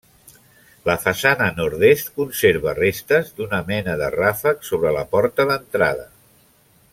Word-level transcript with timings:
La 0.89 0.93
façana 1.01 1.49
nord-est 1.59 2.09
conserva 2.15 2.73
restes 2.79 3.29
d'una 3.41 3.61
mena 3.69 3.95
de 4.01 4.09
ràfec 4.17 4.67
sobre 4.71 4.95
la 4.97 5.05
porta 5.13 5.47
d'entrada. 5.53 6.09